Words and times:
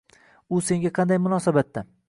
U 0.59 0.61
senga 0.69 0.93
qanday 0.97 1.21
munosabatda 1.27 1.89